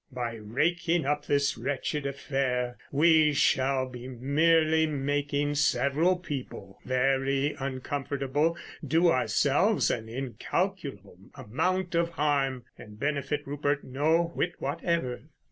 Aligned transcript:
By 0.11 0.33
raking 0.33 1.05
up 1.05 1.27
this 1.27 1.59
wretched 1.59 2.07
affair 2.07 2.79
we 2.91 3.33
shall 3.33 3.87
be 3.87 4.07
merely 4.07 4.87
making 4.87 5.53
several 5.53 6.15
people 6.17 6.79
very 6.83 7.55
uncomfortable, 7.59 8.57
do 8.83 9.11
ourselves 9.11 9.91
an 9.91 10.09
incalculable 10.09 11.19
amount 11.35 11.93
of 11.93 12.09
harm, 12.13 12.63
and 12.79 12.99
benefit 12.99 13.45
Rupert 13.45 13.83
no 13.83 14.31
whit 14.33 14.53
whatever." 14.57 15.21